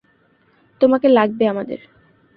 তোমাকে 0.81 1.07
লাগবে 1.09 1.43
আমাদের! 1.47 1.79